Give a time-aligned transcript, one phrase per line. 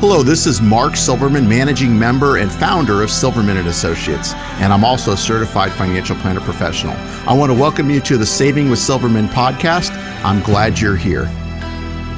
[0.00, 4.84] Hello, this is Mark Silverman, managing member and founder of Silverman and Associates, and I'm
[4.84, 6.94] also a certified financial planner professional.
[7.28, 9.90] I want to welcome you to the Saving with Silverman podcast.
[10.22, 11.28] I'm glad you're here.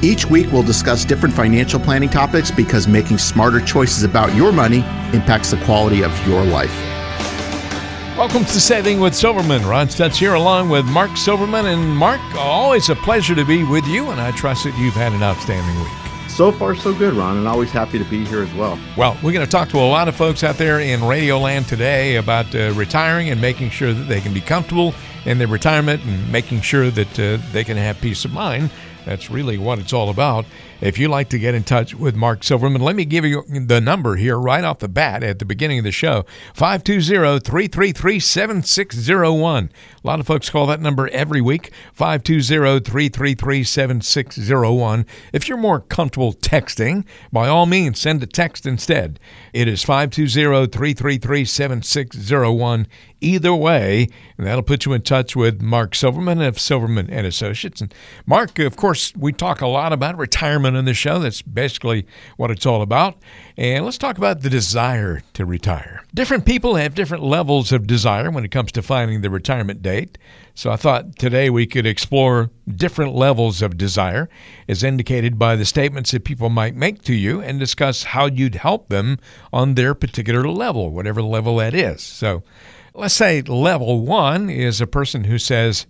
[0.03, 4.85] Each week, we'll discuss different financial planning topics because making smarter choices about your money
[5.11, 6.79] impacts the quality of your life.
[8.15, 9.65] Welcome to Saving with Silverman.
[9.65, 11.65] Ron Stutz here along with Mark Silverman.
[11.65, 15.13] And Mark, always a pleasure to be with you, and I trust that you've had
[15.13, 16.00] an outstanding week.
[16.41, 18.79] So far, so good, Ron, and always happy to be here as well.
[18.97, 21.67] Well, we're going to talk to a lot of folks out there in Radio Land
[21.67, 24.95] today about uh, retiring and making sure that they can be comfortable
[25.25, 28.71] in their retirement and making sure that uh, they can have peace of mind.
[29.05, 30.45] That's really what it's all about.
[30.81, 33.79] If you'd like to get in touch with Mark Silverman, let me give you the
[33.79, 39.71] number here right off the bat at the beginning of the show 520 333 7601.
[40.03, 45.05] A lot of folks call that number every week 520 333 7601.
[45.31, 49.19] If you're more comfortable texting, by all means, send a text instead.
[49.53, 52.87] It is 520 333 7601.
[53.21, 57.79] Either way, and that'll put you in touch with Mark Silverman of Silverman and Associates.
[57.79, 57.93] And
[58.25, 61.19] Mark, of course, we talk a lot about retirement on the show.
[61.19, 63.17] That's basically what it's all about.
[63.57, 66.03] And let's talk about the desire to retire.
[66.15, 70.17] Different people have different levels of desire when it comes to finding the retirement date.
[70.55, 74.29] So I thought today we could explore different levels of desire
[74.67, 78.55] as indicated by the statements that people might make to you and discuss how you'd
[78.55, 79.19] help them
[79.53, 82.01] on their particular level, whatever level that is.
[82.01, 82.43] So
[82.93, 85.85] let's say level one is a person who says,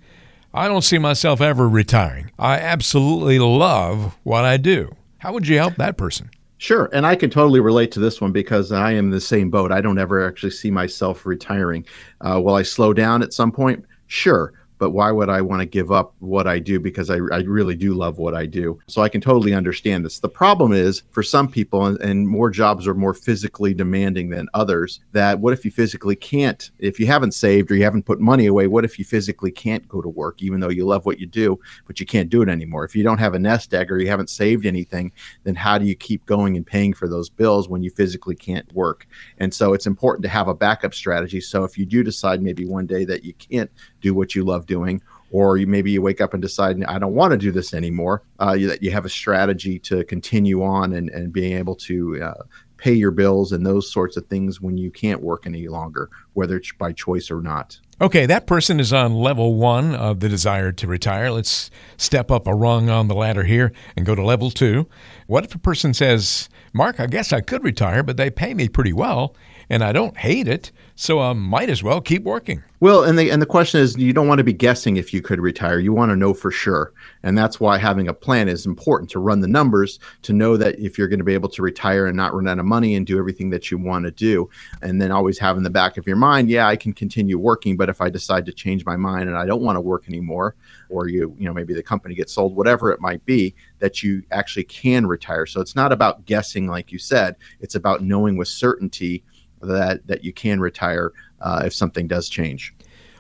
[0.53, 2.31] I don't see myself ever retiring.
[2.37, 4.95] I absolutely love what I do.
[5.19, 6.29] How would you help that person?
[6.57, 6.89] Sure.
[6.93, 9.71] And I can totally relate to this one because I am in the same boat.
[9.71, 11.85] I don't ever actually see myself retiring.
[12.21, 13.85] Uh, will I slow down at some point?
[14.07, 17.41] Sure but why would I want to give up what I do because I, I
[17.41, 18.79] really do love what I do.
[18.87, 20.17] So I can totally understand this.
[20.17, 24.49] The problem is for some people, and, and more jobs are more physically demanding than
[24.55, 28.19] others, that what if you physically can't, if you haven't saved or you haven't put
[28.19, 31.19] money away, what if you physically can't go to work, even though you love what
[31.19, 32.83] you do, but you can't do it anymore?
[32.83, 35.11] If you don't have a nest egg or you haven't saved anything,
[35.43, 38.73] then how do you keep going and paying for those bills when you physically can't
[38.73, 39.05] work?
[39.37, 41.39] And so it's important to have a backup strategy.
[41.39, 43.69] So if you do decide maybe one day that you can't
[44.01, 45.01] do what you love doing
[45.31, 48.23] or you maybe you wake up and decide I don't want to do this anymore.
[48.39, 52.43] Uh, you, you have a strategy to continue on and, and being able to uh,
[52.77, 56.57] pay your bills and those sorts of things when you can't work any longer, whether
[56.57, 57.79] it's by choice or not.
[58.01, 61.29] Okay, that person is on level one of the desire to retire.
[61.29, 64.87] Let's step up a rung on the ladder here and go to level two.
[65.27, 68.67] What if a person says, Mark, I guess I could retire, but they pay me
[68.67, 69.35] pretty well
[69.71, 72.61] and I don't hate it, so I might as well keep working.
[72.81, 75.21] Well, and the and the question is, you don't want to be guessing if you
[75.21, 75.79] could retire.
[75.79, 76.91] You want to know for sure,
[77.23, 80.77] and that's why having a plan is important to run the numbers to know that
[80.77, 83.07] if you're going to be able to retire and not run out of money and
[83.07, 84.49] do everything that you want to do,
[84.81, 87.77] and then always have in the back of your mind, yeah, I can continue working,
[87.77, 90.55] but if I decide to change my mind and I don't want to work anymore,
[90.89, 94.21] or you you know maybe the company gets sold, whatever it might be, that you
[94.31, 95.45] actually can retire.
[95.45, 97.37] So it's not about guessing, like you said.
[97.61, 99.23] It's about knowing with certainty
[99.61, 101.11] that that you can retire
[101.41, 102.73] uh, if something does change.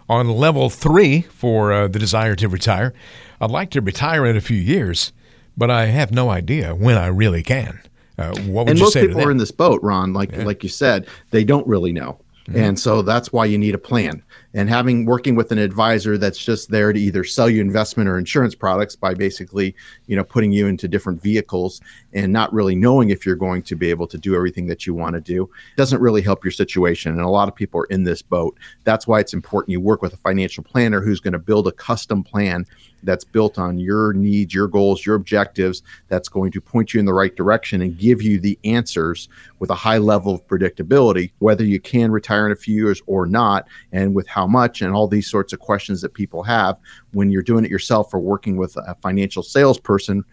[0.09, 2.93] On level three for uh, the desire to retire,
[3.39, 5.13] I'd like to retire in a few years,
[5.57, 7.79] but I have no idea when I really can.
[8.17, 10.13] Uh, what would and most people are in this boat, Ron.
[10.13, 10.43] Like yeah.
[10.43, 12.19] like you said, they don't really know.
[12.47, 12.57] Mm-hmm.
[12.57, 14.23] And so that's why you need a plan.
[14.53, 18.17] And having working with an advisor that's just there to either sell you investment or
[18.17, 19.75] insurance products by basically,
[20.07, 21.81] you know, putting you into different vehicles
[22.13, 24.93] and not really knowing if you're going to be able to do everything that you
[24.93, 27.11] want to do doesn't really help your situation.
[27.11, 28.57] And a lot of people are in this boat.
[28.83, 31.71] That's why it's important you work with a financial planner who's going to build a
[31.71, 32.65] custom plan
[33.03, 37.05] that's built on your needs, your goals, your objectives, that's going to point you in
[37.05, 39.29] the right direction and give you the answers
[39.59, 43.25] with a high level of predictability, whether you can retire in a few years or
[43.25, 46.77] not, and with how much, and all these sorts of questions that people have
[47.13, 50.23] when you're doing it yourself or working with a financial salesperson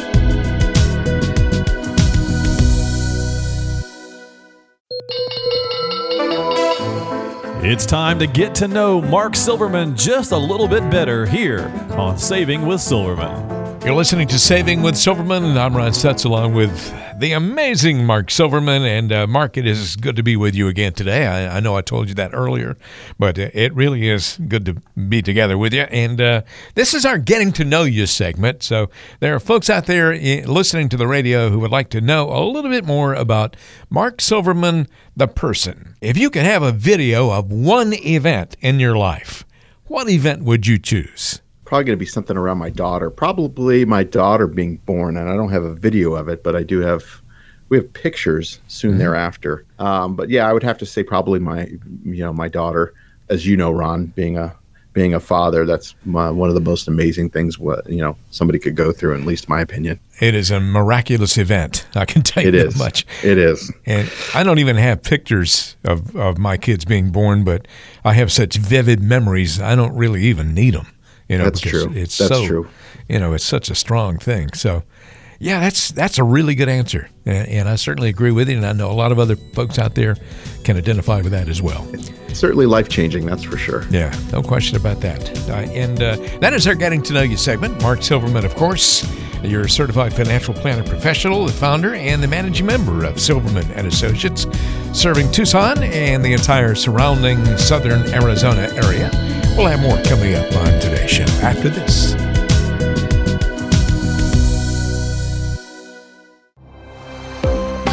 [7.63, 12.17] It's time to get to know Mark Silverman just a little bit better here on
[12.17, 13.56] Saving with Silverman.
[13.87, 18.29] You're listening to Saving with Silverman, and I'm Ron Stutz along with the amazing Mark
[18.29, 18.83] Silverman.
[18.83, 21.25] And uh, Mark, it is good to be with you again today.
[21.25, 22.75] I, I know I told you that earlier,
[23.17, 25.83] but it really is good to be together with you.
[25.83, 26.41] And uh,
[26.75, 28.61] this is our Getting to Know You segment.
[28.61, 28.89] So
[29.21, 32.29] there are folks out there eh, listening to the radio who would like to know
[32.29, 33.55] a little bit more about
[33.89, 35.95] Mark Silverman, the person.
[36.01, 39.45] If you could have a video of one event in your life,
[39.85, 41.41] what event would you choose?
[41.67, 43.09] Probably going to be something around my daughter.
[43.09, 46.63] Probably my daughter being born, and I don't have a video of it, but I
[46.63, 47.21] do have.
[47.69, 48.99] We have pictures soon mm-hmm.
[48.99, 49.65] thereafter.
[49.77, 51.65] Um, but yeah, I would have to say probably my,
[52.05, 52.93] you know, my daughter.
[53.27, 54.55] As you know, Ron, being a
[54.93, 58.57] being a father, that's my, one of the most amazing things what you know somebody
[58.57, 59.15] could go through.
[59.15, 61.85] at least my opinion, it is a miraculous event.
[61.93, 62.79] I can tell you it that is.
[62.79, 63.05] much.
[63.21, 67.67] It is, and I don't even have pictures of of my kids being born, but
[68.05, 69.59] I have such vivid memories.
[69.59, 70.87] I don't really even need them.
[71.29, 71.91] You know, that's true.
[71.93, 72.69] It's that's so, true.
[73.09, 74.53] You know, it's such a strong thing.
[74.53, 74.83] So,
[75.39, 78.57] yeah, that's that's a really good answer, and, and, I certainly agree with you.
[78.57, 80.15] And I know a lot of other folks out there
[80.63, 81.87] can identify with that as well.
[81.93, 83.85] It's certainly life changing, that's for sure.
[83.91, 85.49] Yeah, no question about that.
[85.49, 87.79] Uh, and uh, that is our getting to know you segment.
[87.83, 89.05] Mark Silverman, of course,
[89.43, 93.85] you're a certified financial planner professional, the founder and the managing member of Silverman and
[93.85, 94.47] Associates,
[94.91, 99.11] serving Tucson and the entire surrounding southern Arizona area.
[99.57, 102.13] We'll have more coming up on today's show after this.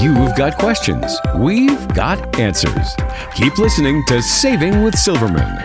[0.03, 1.17] You've got questions.
[1.37, 2.95] We've got answers.
[3.35, 5.59] Keep listening to Saving with Silverman.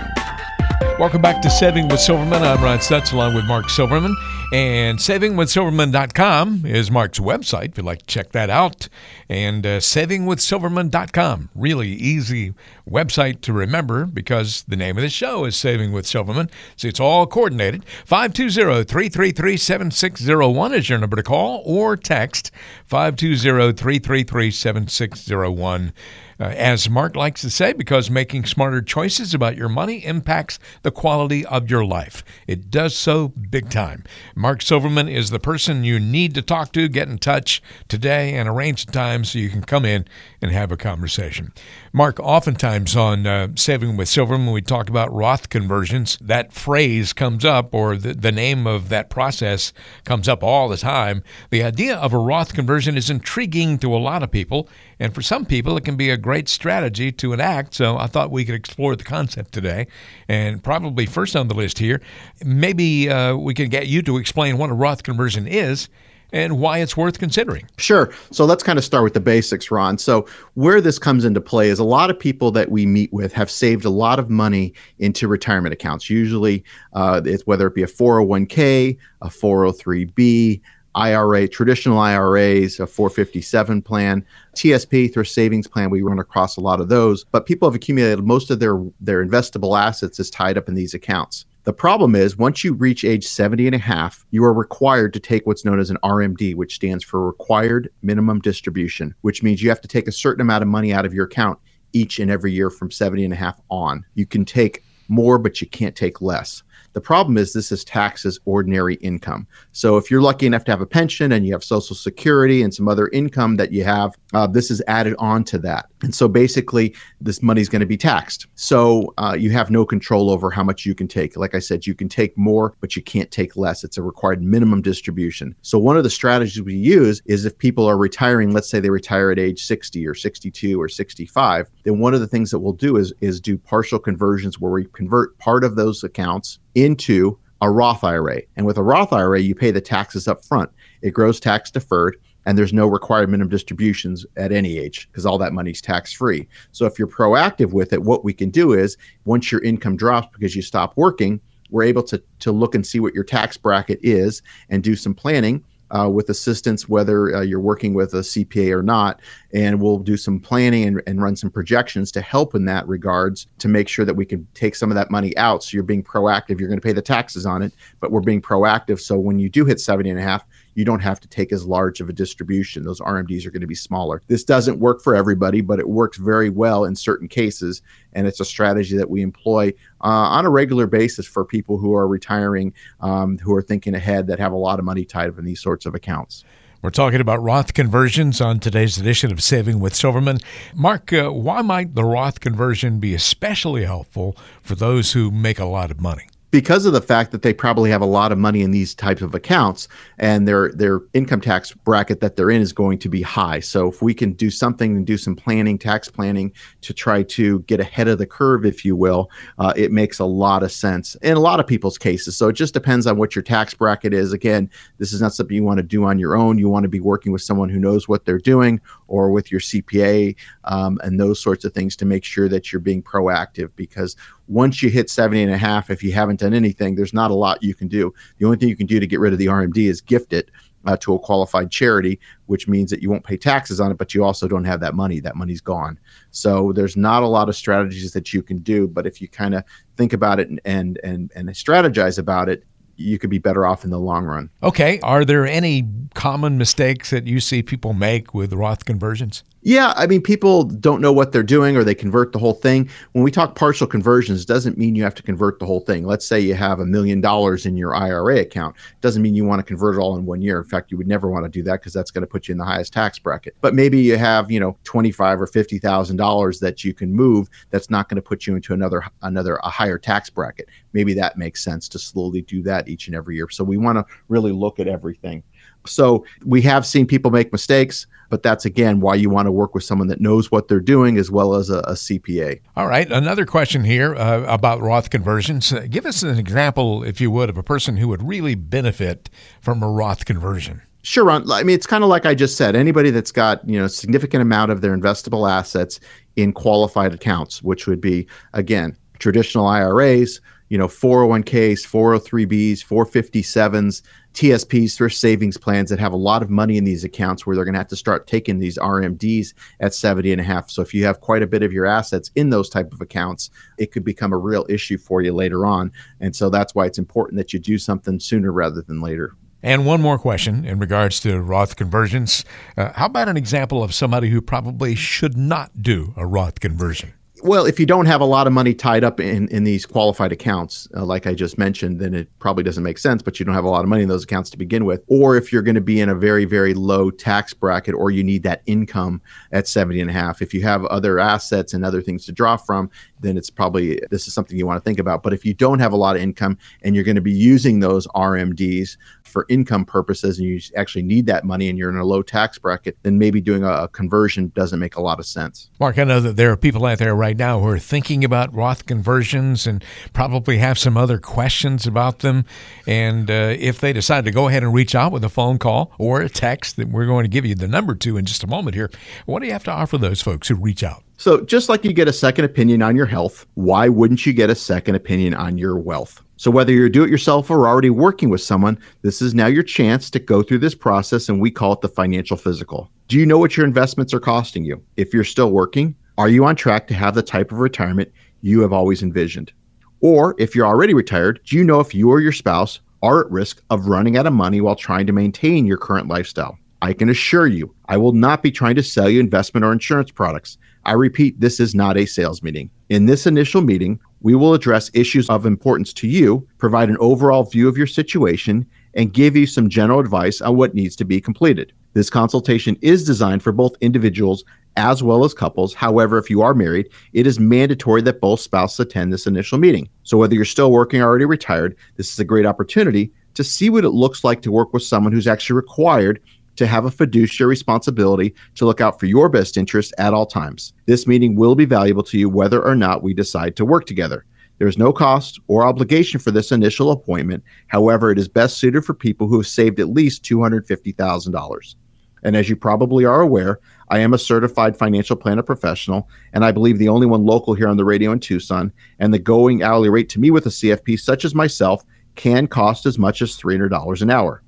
[0.97, 2.43] Welcome back to Saving with Silverman.
[2.43, 4.15] I'm Ron Stutz along with Mark Silverman.
[4.51, 8.89] And savingwithsilverman.com is Mark's website if you'd like to check that out.
[9.29, 12.55] And uh, savingwithsilverman.com, really easy
[12.89, 16.49] website to remember because the name of the show is Saving with Silverman.
[16.77, 17.85] So it's all coordinated.
[18.05, 22.49] 520 333 7601 is your number to call or text
[22.87, 25.93] 520 333 7601
[26.39, 30.91] uh, as Mark likes to say, because making smarter choices about your money impacts the
[30.91, 32.23] quality of your life.
[32.47, 34.03] It does so big time.
[34.35, 36.87] Mark Silverman is the person you need to talk to.
[36.87, 40.05] Get in touch today and arrange a time so you can come in
[40.41, 41.53] and have a conversation.
[41.91, 47.13] Mark, oftentimes on uh, Saving with Silverman, when we talk about Roth conversions, that phrase
[47.13, 51.23] comes up or the, the name of that process comes up all the time.
[51.49, 54.69] The idea of a Roth conversion is intriguing to a lot of people,
[54.99, 57.73] and for some people, it can be a great strategy to enact.
[57.73, 59.87] So I thought we could explore the concept today.
[60.27, 62.01] And probably first on the list here,
[62.45, 65.89] maybe uh, we can get you to explain what a Roth conversion is
[66.31, 67.65] and why it's worth considering.
[67.77, 68.11] Sure.
[68.31, 69.97] So let's kind of start with the basics, Ron.
[69.97, 73.33] So, where this comes into play is a lot of people that we meet with
[73.33, 76.09] have saved a lot of money into retirement accounts.
[76.09, 80.61] Usually, uh, it's whether it be a 401k, a 403b,
[80.95, 85.89] IRA, traditional IRAs, a 457 plan, TSP, thrift savings plan.
[85.89, 89.25] We run across a lot of those, but people have accumulated most of their their
[89.25, 91.45] investable assets is tied up in these accounts.
[91.69, 95.19] The problem is once you reach age 70 and a half, you are required to
[95.19, 99.69] take what's known as an RMD, which stands for required minimum distribution, which means you
[99.69, 101.59] have to take a certain amount of money out of your account
[101.93, 104.03] each and every year from 70 and a half on.
[104.15, 106.63] You can take more, but you can't take less.
[106.93, 109.47] The problem is this is taxed as ordinary income.
[109.71, 112.73] So if you're lucky enough to have a pension and you have Social Security and
[112.73, 115.87] some other income that you have, uh, this is added on to that.
[116.01, 118.47] And so basically, this money is going to be taxed.
[118.55, 121.35] So uh, you have no control over how much you can take.
[121.35, 123.83] Like I said, you can take more, but you can't take less.
[123.83, 125.55] It's a required minimum distribution.
[125.61, 128.89] So one of the strategies we use is if people are retiring, let's say they
[128.89, 132.73] retire at age 60 or 62 or 65, then one of the things that we'll
[132.73, 137.69] do is is do partial conversions where we convert part of those accounts into a
[137.69, 138.41] Roth IRA.
[138.55, 140.69] And with a Roth IRA, you pay the taxes up front.
[141.01, 145.37] It grows tax deferred and there's no required minimum distributions at any age because all
[145.37, 146.47] that money's tax free.
[146.71, 150.29] So if you're proactive with it, what we can do is once your income drops
[150.33, 153.99] because you stop working, we're able to to look and see what your tax bracket
[154.01, 158.71] is and do some planning uh, with assistance, whether uh, you're working with a CPA
[158.77, 159.21] or not.
[159.53, 163.47] And we'll do some planning and, and, run some projections to help in that regards
[163.57, 165.63] to make sure that we can take some of that money out.
[165.63, 166.59] So you're being proactive.
[166.59, 168.99] You're going to pay the taxes on it, but we're being proactive.
[168.99, 170.45] So when you do hit 70 and a half,
[170.79, 172.83] you don't have to take as large of a distribution.
[172.83, 174.21] Those RMDs are going to be smaller.
[174.27, 177.81] This doesn't work for everybody, but it works very well in certain cases.
[178.13, 181.93] And it's a strategy that we employ uh, on a regular basis for people who
[181.93, 185.37] are retiring, um, who are thinking ahead, that have a lot of money tied up
[185.37, 186.45] in these sorts of accounts.
[186.81, 190.37] We're talking about Roth conversions on today's edition of Saving with Silverman.
[190.73, 195.65] Mark, uh, why might the Roth conversion be especially helpful for those who make a
[195.65, 196.29] lot of money?
[196.51, 199.21] Because of the fact that they probably have a lot of money in these types
[199.21, 199.87] of accounts
[200.17, 203.59] and their their income tax bracket that they're in is going to be high.
[203.59, 206.51] So if we can do something and do some planning, tax planning
[206.81, 209.29] to try to get ahead of the curve, if you will,
[209.59, 212.35] uh, it makes a lot of sense in a lot of people's cases.
[212.35, 214.33] So it just depends on what your tax bracket is.
[214.33, 216.57] Again, this is not something you want to do on your own.
[216.57, 219.61] You want to be working with someone who knows what they're doing or with your
[219.61, 224.15] CPA um, and those sorts of things to make sure that you're being proactive because
[224.49, 227.35] once you hit 70 and a half, if you haven't done anything, there's not a
[227.35, 228.13] lot you can do.
[228.37, 230.49] The only thing you can do to get rid of the RMD is gift it
[230.85, 234.13] uh, to a qualified charity, which means that you won't pay taxes on it, but
[234.13, 235.19] you also don't have that money.
[235.19, 235.99] That money's gone.
[236.31, 238.87] So there's not a lot of strategies that you can do.
[238.87, 239.63] But if you kind of
[239.97, 242.63] think about it and and and strategize about it,
[242.95, 244.49] you could be better off in the long run.
[244.61, 244.99] Okay.
[245.01, 249.43] Are there any common mistakes that you see people make with Roth conversions?
[249.61, 252.89] Yeah, I mean, people don't know what they're doing or they convert the whole thing.
[253.11, 256.05] When we talk partial conversions, doesn't mean you have to convert the whole thing.
[256.05, 258.77] Let's say you have a million dollars in your IRA account.
[259.01, 260.59] Doesn't mean you want to convert it all in one year.
[260.59, 262.53] In fact, you would never want to do that because that's going to put you
[262.53, 263.53] in the highest tax bracket.
[263.59, 267.49] But maybe you have, you know, twenty-five or fifty thousand dollars that you can move.
[267.69, 270.69] That's not going to put you into another another a higher tax bracket.
[270.93, 273.49] Maybe that makes sense to slowly do that each and every year.
[273.49, 275.43] So we want to really look at everything.
[275.89, 279.73] So we have seen people make mistakes, but that's again why you want to work
[279.73, 282.59] with someone that knows what they're doing as well as a, a CPA.
[282.75, 283.11] All right.
[283.11, 285.73] Another question here uh, about Roth conversions.
[285.73, 289.29] Uh, give us an example, if you would, of a person who would really benefit
[289.61, 290.81] from a Roth conversion.
[291.01, 291.49] Sure, Ron.
[291.49, 292.75] I mean, it's kind of like I just said.
[292.75, 295.99] Anybody that's got you know a significant amount of their investable assets
[296.35, 304.01] in qualified accounts, which would be again traditional IRAs, you know, 401ks, 403bs, 457s,
[304.33, 307.65] TSPs, thrift savings plans that have a lot of money in these accounts where they're
[307.65, 310.69] going to have to start taking these RMDs at 70 and a half.
[310.69, 313.49] So if you have quite a bit of your assets in those type of accounts,
[313.77, 315.91] it could become a real issue for you later on.
[316.19, 319.35] And so that's why it's important that you do something sooner rather than later.
[319.61, 322.45] And one more question in regards to Roth conversions.
[322.77, 327.13] Uh, how about an example of somebody who probably should not do a Roth conversion?
[327.41, 330.33] Well, if you don't have a lot of money tied up in, in these qualified
[330.33, 333.55] accounts, uh, like I just mentioned, then it probably doesn't make sense, but you don't
[333.55, 335.03] have a lot of money in those accounts to begin with.
[335.07, 338.25] Or if you're going to be in a very, very low tax bracket or you
[338.25, 339.21] need that income
[339.53, 342.57] at 70 and a half, if you have other assets and other things to draw
[342.57, 342.89] from,
[343.21, 345.23] then it's probably this is something you want to think about.
[345.23, 347.79] But if you don't have a lot of income and you're going to be using
[347.79, 348.97] those RMDs
[349.29, 352.57] for income purposes and you actually need that money and you're in a low tax
[352.57, 355.69] bracket, then maybe doing a, conversion doesn't make a lot of sense.
[355.79, 358.53] Mark, I know that there are people out there right now who are thinking about
[358.53, 362.45] Roth conversions and probably have some other questions about them.
[362.87, 365.91] And uh, if they decide to go ahead and reach out with a phone call
[365.97, 368.47] or a text that we're going to give you the number to in just a
[368.47, 368.89] moment here,
[369.25, 371.03] what do you have to offer those folks who reach out?
[371.17, 374.49] So, just like you get a second opinion on your health, why wouldn't you get
[374.49, 376.23] a second opinion on your wealth?
[376.39, 379.61] So, whether you're do it yourself or already working with someone, this is now your
[379.61, 382.89] chance to go through this process, and we call it the financial physical.
[383.09, 384.81] Do you know what your investments are costing you?
[384.95, 388.61] If you're still working, are you on track to have the type of retirement you
[388.61, 389.51] have always envisioned?
[389.99, 393.29] Or if you're already retired, do you know if you or your spouse are at
[393.29, 396.57] risk of running out of money while trying to maintain your current lifestyle?
[396.81, 400.11] I can assure you, I will not be trying to sell you investment or insurance
[400.11, 400.57] products.
[400.85, 402.69] I repeat, this is not a sales meeting.
[402.87, 407.43] In this initial meeting, we will address issues of importance to you, provide an overall
[407.43, 411.21] view of your situation, and give you some general advice on what needs to be
[411.21, 411.73] completed.
[411.93, 414.43] This consultation is designed for both individuals
[414.77, 415.73] as well as couples.
[415.73, 419.89] However, if you are married, it is mandatory that both spouses attend this initial meeting.
[420.03, 423.69] So, whether you're still working or already retired, this is a great opportunity to see
[423.69, 426.21] what it looks like to work with someone who's actually required
[426.59, 430.73] to have a fiduciary responsibility to look out for your best interest at all times.
[430.87, 434.25] This meeting will be valuable to you whether or not we decide to work together.
[434.57, 437.45] There is no cost or obligation for this initial appointment.
[437.67, 441.75] However, it is best suited for people who have saved at least $250,000.
[442.23, 446.51] And as you probably are aware, I am a certified financial planner professional, and I
[446.51, 448.73] believe the only one local here on the radio in Tucson.
[448.99, 452.85] And the going hourly rate to me with a CFP such as myself can cost
[452.85, 454.43] as much as $300 an hour.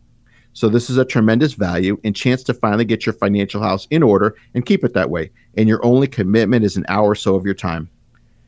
[0.53, 4.03] So this is a tremendous value and chance to finally get your financial house in
[4.03, 5.31] order and keep it that way.
[5.57, 7.89] And your only commitment is an hour or so of your time.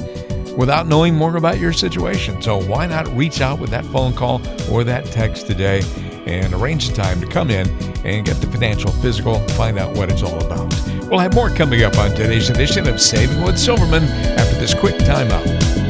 [0.56, 2.40] without knowing more about your situation.
[2.40, 4.40] So why not reach out with that phone call
[4.72, 5.82] or that text today
[6.26, 7.68] and arrange a time to come in
[8.04, 10.74] and get the financial physical, find out what it's all about.
[11.10, 14.96] We'll have more coming up on today's edition of Saving with Silverman after this quick
[14.96, 15.85] timeout.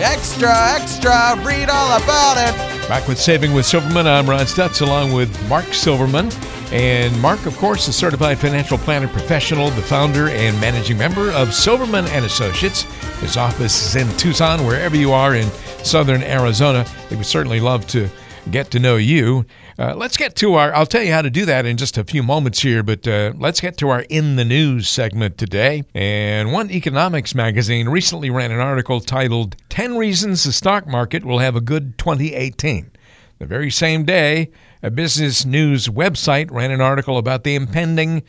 [0.00, 2.88] Extra, extra, read all about it.
[2.88, 6.30] Back with Saving with Silverman, I'm Ron Stutz along with Mark Silverman.
[6.70, 11.52] And Mark, of course, is certified financial planner professional, the founder and managing member of
[11.52, 12.82] Silverman and Associates.
[13.20, 15.50] His office is in Tucson, wherever you are in
[15.82, 16.84] southern Arizona.
[17.08, 18.08] He would certainly love to
[18.50, 19.44] get to know you.
[19.78, 22.04] Uh, let's get to our, I'll tell you how to do that in just a
[22.04, 25.84] few moments here, but uh, let's get to our In the News segment today.
[25.94, 31.38] And One Economics magazine recently ran an article titled 10 Reasons the Stock Market Will
[31.38, 32.90] Have a Good 2018.
[33.38, 34.50] The very same day,
[34.82, 38.22] a business news website ran an article about the impending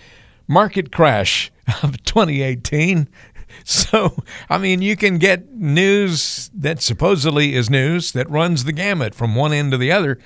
[0.47, 1.51] market crash
[1.83, 3.07] of 2018.
[3.65, 4.15] So,
[4.49, 9.35] I mean, you can get news that supposedly is news that runs the gamut from
[9.35, 10.17] one end to the other.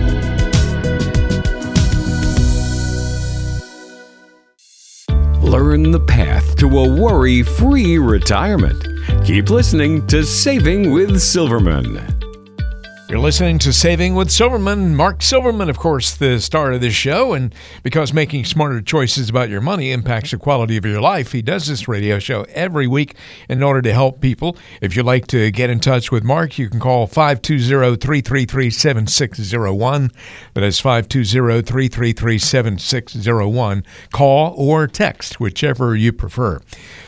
[5.42, 8.86] Learn the path to a worry free retirement.
[9.24, 12.15] Keep listening to Saving with Silverman.
[13.08, 14.96] You're listening to Saving with Silverman.
[14.96, 17.34] Mark Silverman, of course, the star of this show.
[17.34, 21.40] And because making smarter choices about your money impacts the quality of your life, he
[21.40, 23.14] does this radio show every week
[23.48, 24.56] in order to help people.
[24.80, 30.10] If you'd like to get in touch with Mark, you can call 520 333 7601.
[30.54, 33.84] That is 520 333 7601.
[34.12, 36.60] Call or text, whichever you prefer.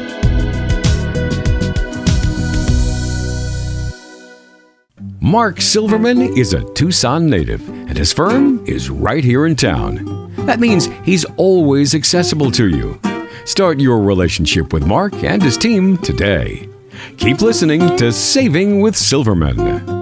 [5.21, 10.33] Mark Silverman is a Tucson native, and his firm is right here in town.
[10.47, 12.99] That means he's always accessible to you.
[13.49, 16.69] Start your relationship with Mark and his team today.
[17.17, 19.98] Keep listening to Saving with Silverman.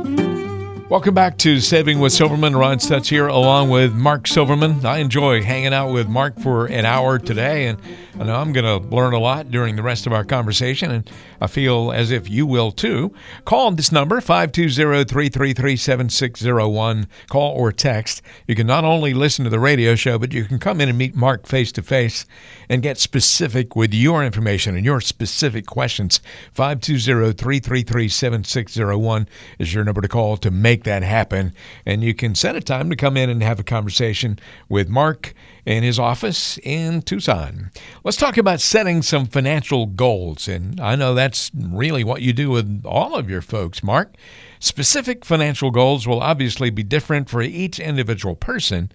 [0.88, 2.54] Welcome back to Saving with Silverman.
[2.54, 4.86] Ron Stutz here along with Mark Silverman.
[4.86, 7.76] I enjoy hanging out with Mark for an hour today, and
[8.20, 11.10] I know I'm going to learn a lot during the rest of our conversation, and
[11.40, 13.12] I feel as if you will too.
[13.44, 17.06] Call this number, 520-333-7601.
[17.28, 18.22] Call or text.
[18.46, 20.96] You can not only listen to the radio show, but you can come in and
[20.96, 22.26] meet Mark face to face
[22.68, 26.20] and get specific with your information and your specific questions.
[26.54, 29.26] 520-333-7601
[29.58, 31.54] is your number to call to make make that happen.
[31.86, 35.32] And you can set a time to come in and have a conversation with Mark
[35.64, 37.70] in his office in Tucson.
[38.04, 40.48] Let's talk about setting some financial goals.
[40.48, 44.16] And I know that's really what you do with all of your folks, Mark.
[44.60, 48.92] Specific financial goals will obviously be different for each individual person,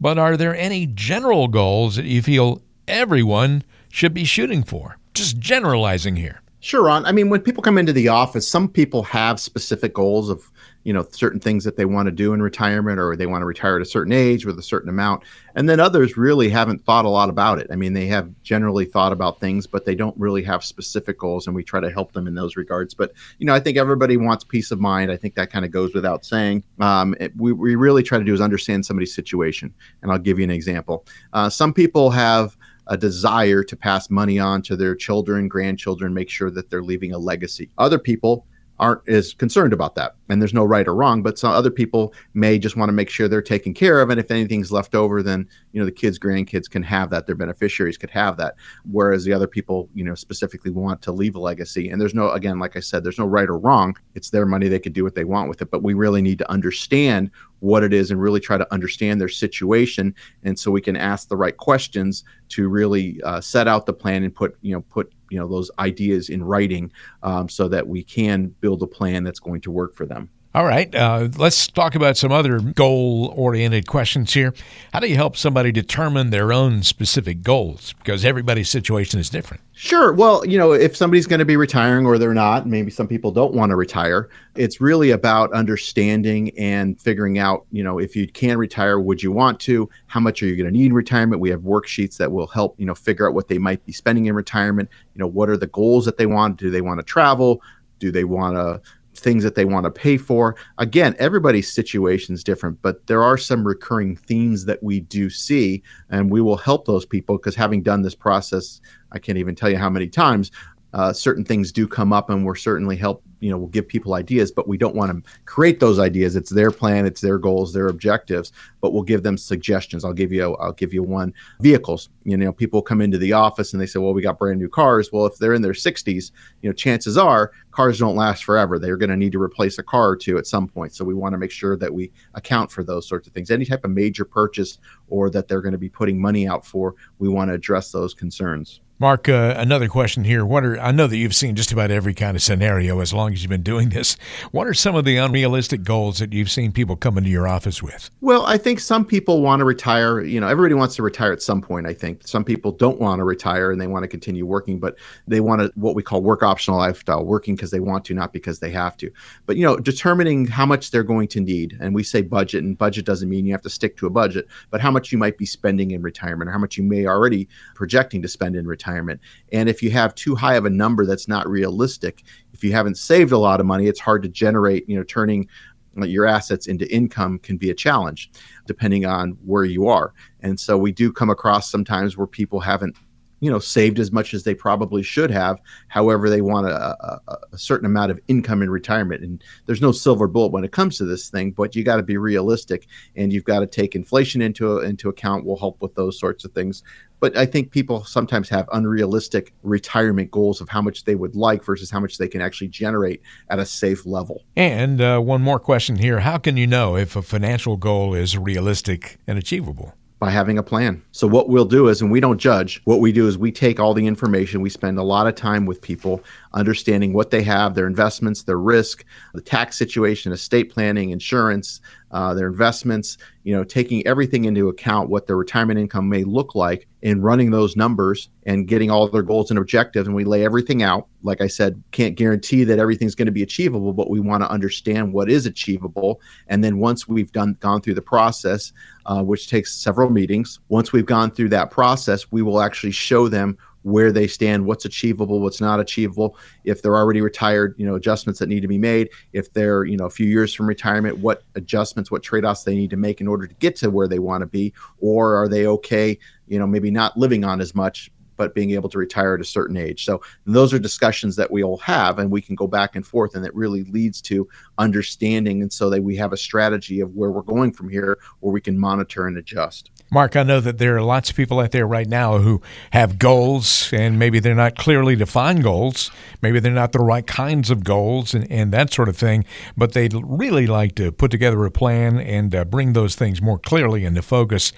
[0.00, 4.96] but are there any general goals that you feel everyone should be shooting for?
[5.12, 6.40] Just generalizing here.
[6.60, 7.06] Sure, Ron.
[7.06, 10.50] I mean, when people come into the office, some people have specific goals of,
[10.88, 13.44] you know, certain things that they want to do in retirement or they want to
[13.44, 15.22] retire at a certain age with a certain amount.
[15.54, 17.66] And then others really haven't thought a lot about it.
[17.70, 21.46] I mean, they have generally thought about things, but they don't really have specific goals.
[21.46, 22.94] And we try to help them in those regards.
[22.94, 25.12] But, you know, I think everybody wants peace of mind.
[25.12, 26.64] I think that kind of goes without saying.
[26.80, 29.74] Um, it, we, we really try to do is understand somebody's situation.
[30.00, 31.04] And I'll give you an example.
[31.34, 32.56] Uh, some people have,
[32.90, 37.12] a desire to pass money on to their children, grandchildren, make sure that they're leaving
[37.12, 37.68] a legacy.
[37.76, 38.46] Other people
[38.80, 40.14] aren't as concerned about that.
[40.28, 43.10] And there's no right or wrong, but some other people may just want to make
[43.10, 44.10] sure they're taken care of.
[44.10, 47.26] And if anything's left over, then you know the kids, grandkids can have that.
[47.26, 48.56] Their beneficiaries could have that.
[48.90, 51.88] Whereas the other people, you know, specifically want to leave a legacy.
[51.90, 53.96] And there's no, again, like I said, there's no right or wrong.
[54.14, 55.70] It's their money; they could do what they want with it.
[55.70, 59.28] But we really need to understand what it is and really try to understand their
[59.28, 60.14] situation,
[60.44, 64.22] and so we can ask the right questions to really uh, set out the plan
[64.22, 66.90] and put you know put you know those ideas in writing
[67.22, 70.64] um, so that we can build a plan that's going to work for them all
[70.64, 74.54] right, uh, let's talk about some other goal oriented questions here.
[74.94, 77.92] How do you help somebody determine their own specific goals?
[77.98, 79.62] Because everybody's situation is different.
[79.74, 80.12] Sure.
[80.12, 83.30] Well, you know, if somebody's going to be retiring or they're not, maybe some people
[83.30, 88.26] don't want to retire, it's really about understanding and figuring out, you know, if you
[88.26, 89.88] can retire, would you want to?
[90.06, 91.42] How much are you going to need in retirement?
[91.42, 94.26] We have worksheets that will help, you know, figure out what they might be spending
[94.26, 94.88] in retirement.
[95.14, 96.56] You know, what are the goals that they want?
[96.56, 97.62] Do they want to travel?
[98.00, 98.80] Do they want to
[99.18, 100.56] things that they want to pay for.
[100.78, 105.82] Again, everybody's situation is different, but there are some recurring themes that we do see,
[106.10, 108.80] and we will help those people because having done this process,
[109.12, 110.50] I can't even tell you how many times.
[110.92, 114.14] Uh, certain things do come up, and we're certainly help you know we'll give people
[114.14, 116.36] ideas but we don't want to create those ideas.
[116.36, 120.04] It's their plan it's their goals their objectives but we'll give them suggestions.
[120.04, 121.32] I'll give you i'll give you one.
[121.60, 124.58] Vehicles you know people come into the office and they say well we got brand
[124.58, 125.12] new cars.
[125.12, 128.78] Well if they're in their 60s you know chances are cars don't last forever.
[128.78, 130.94] They're going to need to replace a car or two at some point.
[130.94, 133.50] So we want to make sure that we account for those sorts of things.
[133.50, 136.94] Any type of major purchase or that they're going to be putting money out for
[137.18, 140.44] we want to address those concerns Mark, uh, another question here.
[140.44, 143.32] What are I know that you've seen just about every kind of scenario as long
[143.32, 144.16] as you've been doing this.
[144.50, 147.80] What are some of the unrealistic goals that you've seen people come into your office
[147.80, 148.10] with?
[148.22, 150.20] Well, I think some people want to retire.
[150.20, 151.86] You know, everybody wants to retire at some point.
[151.86, 154.96] I think some people don't want to retire and they want to continue working, but
[155.28, 158.32] they want to what we call work optional lifestyle, working because they want to, not
[158.32, 159.12] because they have to.
[159.46, 162.76] But you know, determining how much they're going to need, and we say budget, and
[162.76, 165.38] budget doesn't mean you have to stick to a budget, but how much you might
[165.38, 168.87] be spending in retirement, or how much you may already projecting to spend in retirement
[168.88, 169.20] retirement.
[169.52, 172.22] And if you have too high of a number that's not realistic,
[172.52, 175.48] if you haven't saved a lot of money, it's hard to generate, you know, turning
[175.96, 178.30] your assets into income can be a challenge
[178.66, 180.12] depending on where you are.
[180.40, 182.96] And so we do come across sometimes where people haven't
[183.40, 187.38] you know saved as much as they probably should have however they want a, a,
[187.52, 189.22] a, certain amount of income in retirement.
[189.22, 192.02] And there's no silver bullet when it comes to this thing but you got to
[192.02, 195.44] be realistic and you've got to take inflation into into account.
[195.44, 196.82] Will help with those sorts of things.
[197.20, 201.64] But i think people sometimes have unrealistic retirement goals of how much they would like
[201.64, 204.44] versus how much they can actually generate at a safe level.
[204.56, 206.20] And uh, one more question here.
[206.20, 210.62] How can you know if a financial goal is realistic and achievable by having a
[210.62, 211.02] plan.
[211.12, 213.78] So what we'll do is, and we don't judge, what we do is we take
[213.78, 214.60] all the information.
[214.60, 216.22] We spend a lot of time with people
[216.58, 222.34] understanding what they have, their investments, their risk, the tax situation, estate planning, insurance, uh,
[222.34, 226.88] their investments, you know, taking everything into account, what their retirement income may look like,
[227.02, 230.08] in running those numbers and getting all their goals and objectives.
[230.08, 231.06] And we lay everything out.
[231.22, 234.50] Like I said, can't guarantee that everything's going to be achievable, but we want to
[234.50, 236.20] understand what is achievable.
[236.48, 238.72] And then once we've done gone through the process,
[239.06, 243.28] uh, which takes several meetings, once we've gone through that process, we will actually show
[243.28, 243.56] them
[243.88, 246.36] where they stand, what's achievable, what's not achievable.
[246.64, 249.10] If they're already retired, you know, adjustments that need to be made.
[249.32, 252.74] If they're, you know, a few years from retirement, what adjustments, what trade offs they
[252.74, 254.72] need to make in order to get to where they want to be.
[255.00, 258.88] Or are they okay, you know, maybe not living on as much, but being able
[258.88, 260.04] to retire at a certain age.
[260.04, 263.34] So those are discussions that we all have, and we can go back and forth,
[263.34, 264.48] and it really leads to
[264.78, 268.52] understanding, and so that we have a strategy of where we're going from here, where
[268.52, 269.90] we can monitor and adjust.
[270.10, 273.18] Mark, I know that there are lots of people out there right now who have
[273.18, 276.10] goals and maybe they're not clearly defined goals.
[276.40, 279.44] Maybe they're not the right kinds of goals and, and that sort of thing,
[279.76, 283.58] but they'd really like to put together a plan and uh, bring those things more
[283.58, 284.72] clearly into focus.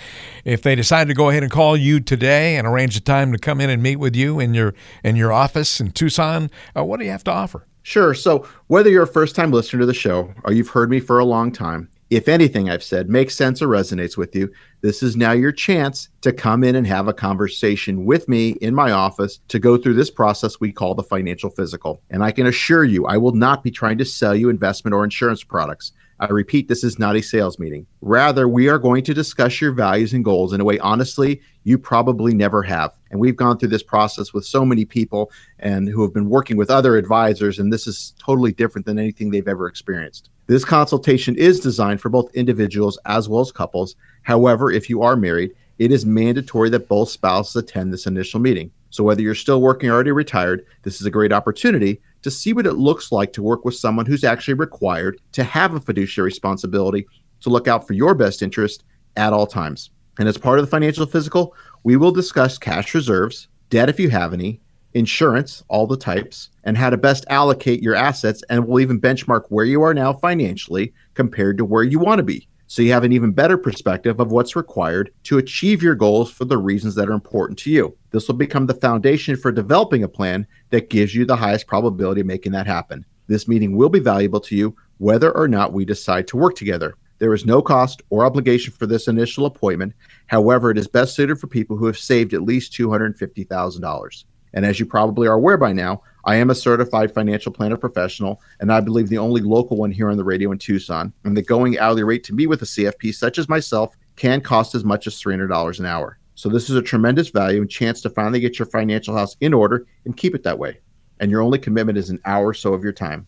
[0.45, 3.39] If they decide to go ahead and call you today and arrange a time to
[3.39, 6.99] come in and meet with you in your in your office in Tucson, uh, what
[6.99, 7.67] do you have to offer?
[7.83, 8.15] Sure.
[8.15, 11.21] So, whether you're a first time listener to the show or you've heard me for
[11.21, 15.17] a long time, If anything I've said makes sense or resonates with you, this is
[15.17, 19.39] now your chance to come in and have a conversation with me in my office
[19.47, 22.03] to go through this process we call the financial physical.
[22.11, 25.05] And I can assure you, I will not be trying to sell you investment or
[25.05, 25.93] insurance products.
[26.19, 27.87] I repeat, this is not a sales meeting.
[28.01, 31.79] Rather, we are going to discuss your values and goals in a way, honestly, you
[31.79, 32.93] probably never have.
[33.11, 35.31] And we've gone through this process with so many people
[35.61, 39.31] and who have been working with other advisors, and this is totally different than anything
[39.31, 40.29] they've ever experienced.
[40.51, 43.95] This consultation is designed for both individuals as well as couples.
[44.23, 48.73] However, if you are married, it is mandatory that both spouses attend this initial meeting.
[48.91, 52.53] So, whether you're still working or already retired, this is a great opportunity to see
[52.53, 56.27] what it looks like to work with someone who's actually required to have a fiduciary
[56.27, 57.07] responsibility
[57.43, 58.83] to look out for your best interest
[59.15, 59.91] at all times.
[60.19, 64.11] And as part of the financial physical, we will discuss cash reserves, debt if you
[64.11, 64.61] have any,
[64.95, 68.43] insurance, all the types, and how to best allocate your assets.
[68.51, 72.25] And we'll even benchmark where you are now financially compared to where you want to
[72.25, 72.49] be.
[72.67, 76.45] So you have an even better perspective of what's required to achieve your goals for
[76.45, 77.97] the reasons that are important to you.
[78.13, 82.21] This will become the foundation for developing a plan that gives you the highest probability
[82.21, 83.05] of making that happen.
[83.27, 86.95] This meeting will be valuable to you whether or not we decide to work together.
[87.19, 89.93] There is no cost or obligation for this initial appointment.
[90.29, 94.25] However, it is best suited for people who have saved at least $250,000.
[94.53, 98.41] And as you probably are aware by now, I am a certified financial planner professional,
[98.61, 101.13] and I believe the only local one here on the radio in Tucson.
[101.25, 104.75] And the going hourly rate to meet with a CFP such as myself can cost
[104.75, 106.19] as much as $300 an hour.
[106.35, 109.55] So this is a tremendous value and chance to finally get your financial house in
[109.55, 110.81] order and keep it that way.
[111.21, 113.27] And your only commitment is an hour or so of your time.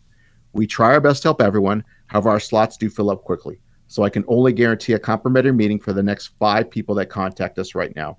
[0.52, 3.60] We try our best to help everyone, however, our slots do fill up quickly.
[3.86, 7.58] So I can only guarantee a complimentary meeting for the next five people that contact
[7.58, 8.18] us right now.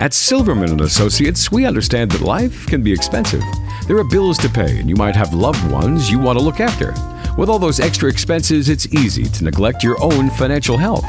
[0.00, 3.42] At Silverman and Associates, we understand that life can be expensive.
[3.86, 6.60] There are bills to pay, and you might have loved ones you want to look
[6.60, 6.94] after.
[7.36, 11.04] With all those extra expenses, it's easy to neglect your own financial health.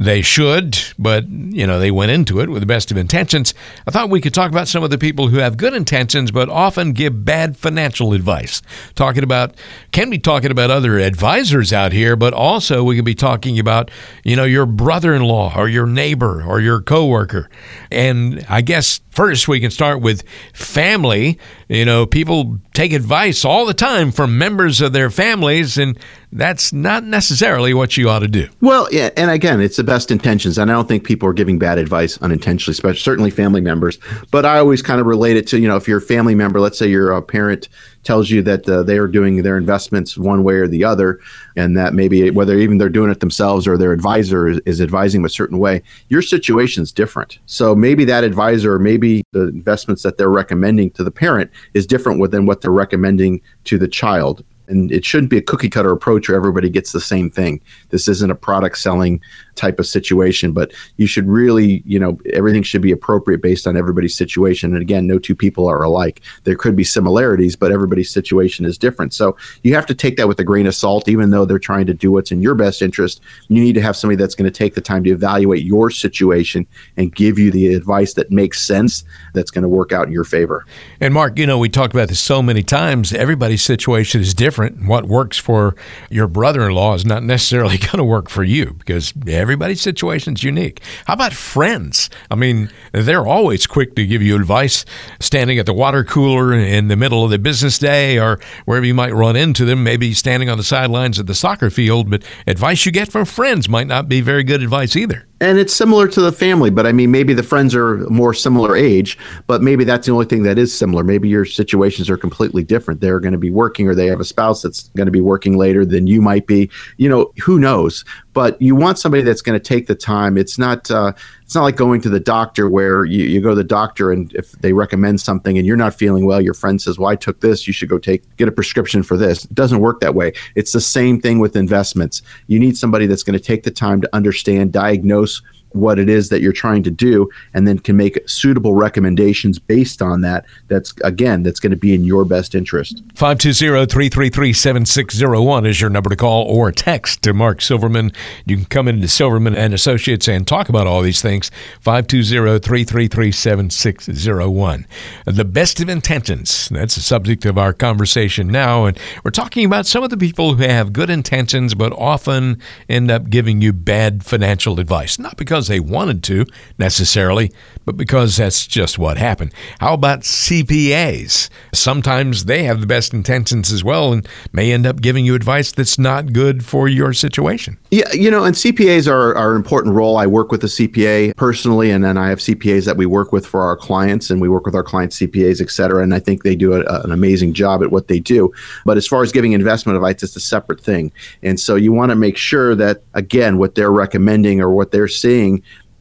[0.05, 3.55] they should, but you know, they went into it with the best of intentions.
[3.86, 6.48] I thought we could talk about some of the people who have good intentions but
[6.48, 8.62] often give bad financial advice.
[8.94, 9.55] Talking about
[9.90, 13.90] can be talking about other advisors out here, but also we could be talking about,
[14.24, 17.50] you know, your brother-in-law or your neighbor or your coworker.
[17.90, 20.22] And I guess first we can start with
[20.53, 21.38] family.
[21.68, 25.98] You know, people take advice all the time from members of their families and
[26.33, 28.49] that's not necessarily what you ought to do.
[28.61, 31.59] Well, yeah, and again, it's the best intentions, and I don't think people are giving
[31.59, 33.99] bad advice unintentionally, especially certainly family members.
[34.30, 36.59] But I always kind of relate it to you know if you're a family member,
[36.59, 37.68] let's say your parent
[38.03, 41.20] tells you that uh, they are doing their investments one way or the other,
[41.57, 45.20] and that maybe whether even they're doing it themselves or their advisor is, is advising
[45.20, 47.39] them a certain way, your situation is different.
[47.47, 52.30] So maybe that advisor, maybe the investments that they're recommending to the parent is different
[52.30, 56.28] than what they're recommending to the child and it shouldn't be a cookie cutter approach
[56.28, 57.60] where everybody gets the same thing.
[57.90, 59.20] This isn't a product selling
[59.55, 60.53] type of situation.
[60.53, 64.72] But you should really, you know, everything should be appropriate based on everybody's situation.
[64.72, 66.20] And again, no two people are alike.
[66.44, 69.12] There could be similarities, but everybody's situation is different.
[69.12, 71.86] So you have to take that with a grain of salt, even though they're trying
[71.86, 73.20] to do what's in your best interest.
[73.48, 76.66] You need to have somebody that's going to take the time to evaluate your situation
[76.96, 80.24] and give you the advice that makes sense that's going to work out in your
[80.24, 80.66] favor.
[81.00, 83.12] And Mark, you know, we talked about this so many times.
[83.12, 84.86] Everybody's situation is different.
[84.86, 85.74] What works for
[86.11, 89.12] your brother in law is not necessarily going to work for you because
[89.43, 90.80] everybody's situation is unique.
[91.07, 92.09] How about friends?
[92.30, 94.84] I mean, they're always quick to give you advice
[95.20, 98.95] standing at the water cooler in the middle of the business day or wherever you
[98.95, 102.09] might run into them, maybe standing on the sidelines at the soccer field.
[102.09, 105.74] But advice you get from friends might not be very good advice either and it's
[105.74, 109.62] similar to the family but i mean maybe the friends are more similar age but
[109.62, 111.05] maybe that's the only thing that is similar.
[111.05, 113.01] Maybe your situations are completely different.
[113.01, 115.57] They're going to be working or they have a spouse that's going to be working
[115.57, 116.70] later than you might be.
[116.97, 118.05] You know who knows?
[118.32, 120.38] But you want somebody that's going to take the time.
[120.38, 121.12] It's not uh,
[121.53, 124.32] it's not like going to the doctor where you, you go to the doctor and
[124.32, 127.40] if they recommend something and you're not feeling well your friend says well i took
[127.40, 129.44] this you should go take get a prescription for this.
[129.44, 130.32] It doesn't work that way.
[130.55, 132.22] It's the same thing with investments.
[132.46, 135.42] You need somebody that's going to take the time to understand diagnose
[135.75, 140.03] what it is that you're trying to do and then can make suitable recommendations based
[140.03, 143.03] on that that's again that's going to be in your best interest.
[143.14, 148.12] 520-333-7601 is your number to call or text to mark silverman.
[148.47, 151.51] You can come into silverman and associates and talk about all these things.
[151.85, 154.85] 520-333-7601
[155.27, 156.68] the best of intentions.
[156.68, 160.55] That's the subject of our conversation now and we're talking about some of the people
[160.55, 165.18] who have good intentions but often end up giving you bad financial advice.
[165.18, 166.44] Not because because they wanted to
[166.78, 167.52] necessarily,
[167.84, 169.52] but because that's just what happened.
[169.78, 171.48] How about CPAs?
[171.72, 175.70] Sometimes they have the best intentions as well and may end up giving you advice
[175.70, 177.78] that's not good for your situation.
[177.92, 180.16] Yeah, you know, and CPAs are, are an important role.
[180.16, 183.46] I work with a CPA personally, and then I have CPAs that we work with
[183.46, 186.02] for our clients, and we work with our clients' CPAs, et cetera.
[186.02, 188.52] And I think they do a, an amazing job at what they do.
[188.84, 191.12] But as far as giving investment advice, it's a separate thing.
[191.42, 195.06] And so you want to make sure that, again, what they're recommending or what they're
[195.08, 195.51] seeing